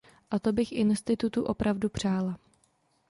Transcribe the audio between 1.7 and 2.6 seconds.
přála.